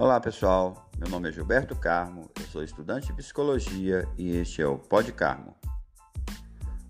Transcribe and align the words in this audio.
Olá 0.00 0.20
pessoal, 0.20 0.88
meu 0.96 1.08
nome 1.08 1.28
é 1.28 1.32
Gilberto 1.32 1.74
Carmo, 1.74 2.30
eu 2.38 2.46
sou 2.46 2.62
estudante 2.62 3.08
de 3.08 3.14
psicologia 3.14 4.08
e 4.16 4.30
este 4.30 4.62
é 4.62 4.66
o 4.66 4.78
Pod 4.78 5.10
Carmo, 5.10 5.56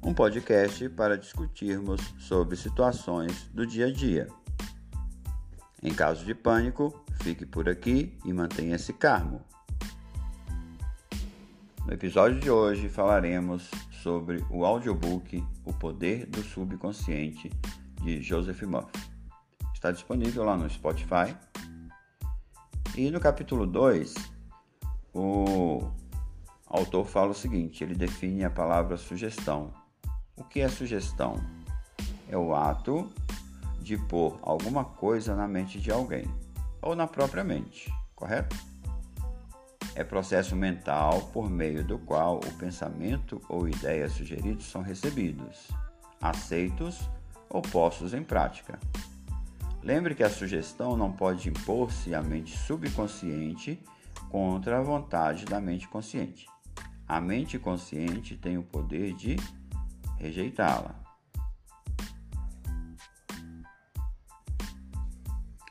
um 0.04 0.12
podcast 0.12 0.86
para 0.90 1.16
discutirmos 1.16 2.02
sobre 2.18 2.54
situações 2.54 3.44
do 3.44 3.66
dia 3.66 3.86
a 3.86 3.90
dia. 3.90 4.28
Em 5.82 5.94
caso 5.94 6.22
de 6.22 6.34
pânico, 6.34 7.02
fique 7.22 7.46
por 7.46 7.66
aqui 7.66 8.18
e 8.26 8.32
mantenha-se 8.34 8.92
calmo. 8.92 9.40
No 11.86 11.94
episódio 11.94 12.38
de 12.38 12.50
hoje 12.50 12.90
falaremos 12.90 13.70
sobre 14.02 14.44
o 14.50 14.66
audiobook 14.66 15.42
O 15.64 15.72
Poder 15.72 16.26
do 16.26 16.42
Subconsciente 16.42 17.48
de 18.02 18.20
Joseph 18.20 18.60
Murphy. 18.64 19.00
Está 19.72 19.92
disponível 19.92 20.44
lá 20.44 20.58
no 20.58 20.68
Spotify 20.68 21.34
e 22.96 23.10
no 23.10 23.20
capítulo 23.20 23.66
2, 23.66 24.14
o 25.14 25.90
autor 26.66 27.06
fala 27.06 27.30
o 27.30 27.34
seguinte: 27.34 27.82
ele 27.82 27.94
define 27.94 28.44
a 28.44 28.50
palavra 28.50 28.96
sugestão. 28.96 29.72
O 30.36 30.44
que 30.44 30.60
é 30.60 30.68
sugestão? 30.68 31.36
É 32.28 32.36
o 32.36 32.54
ato 32.54 33.10
de 33.80 33.96
pôr 33.96 34.38
alguma 34.42 34.84
coisa 34.84 35.34
na 35.34 35.48
mente 35.48 35.80
de 35.80 35.90
alguém 35.90 36.24
ou 36.82 36.94
na 36.94 37.06
própria 37.06 37.42
mente, 37.42 37.92
correto? 38.14 38.56
É 39.94 40.04
processo 40.04 40.54
mental 40.54 41.22
por 41.32 41.50
meio 41.50 41.82
do 41.82 41.98
qual 41.98 42.36
o 42.36 42.54
pensamento 42.54 43.40
ou 43.48 43.68
ideias 43.68 44.12
sugeridos 44.12 44.70
são 44.70 44.80
recebidos, 44.80 45.68
aceitos 46.20 47.10
ou 47.50 47.62
postos 47.62 48.14
em 48.14 48.22
prática. 48.22 48.78
Lembre 49.82 50.14
que 50.14 50.22
a 50.22 50.30
sugestão 50.30 50.96
não 50.96 51.12
pode 51.12 51.48
impor-se 51.48 52.14
à 52.14 52.22
mente 52.22 52.56
subconsciente 52.56 53.82
contra 54.28 54.78
a 54.78 54.82
vontade 54.82 55.44
da 55.44 55.60
mente 55.60 55.88
consciente. 55.88 56.46
A 57.06 57.20
mente 57.20 57.58
consciente 57.58 58.36
tem 58.36 58.58
o 58.58 58.62
poder 58.62 59.14
de 59.14 59.36
rejeitá-la. 60.18 60.94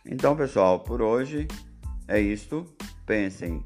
Então, 0.05 0.35
pessoal, 0.35 0.79
por 0.79 1.01
hoje 1.01 1.47
é 2.07 2.19
isto. 2.19 2.65
Pensem 3.05 3.63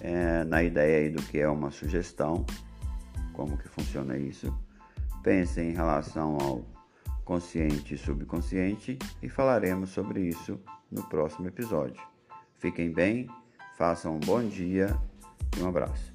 é, 0.00 0.42
na 0.44 0.62
ideia 0.62 0.98
aí 0.98 1.10
do 1.10 1.22
que 1.22 1.38
é 1.38 1.48
uma 1.48 1.70
sugestão, 1.70 2.44
como 3.32 3.56
que 3.56 3.68
funciona 3.68 4.16
isso. 4.16 4.52
Pensem 5.22 5.70
em 5.70 5.74
relação 5.74 6.36
ao 6.40 6.73
consciente 7.24 7.94
e 7.94 7.98
subconsciente 7.98 8.98
e 9.22 9.28
falaremos 9.28 9.90
sobre 9.90 10.20
isso 10.20 10.60
no 10.90 11.02
próximo 11.08 11.48
episódio. 11.48 12.02
Fiquem 12.58 12.92
bem, 12.92 13.28
façam 13.76 14.16
um 14.16 14.20
bom 14.20 14.42
dia 14.46 14.96
e 15.56 15.62
um 15.62 15.68
abraço. 15.68 16.13